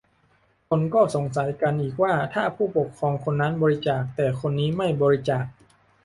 [0.69, 5.45] คนก็สงสัยกันอีกว่า ถ้าผู้ปกครองคนนั้นบริจาค แต่คนนี้ไม่บริจาค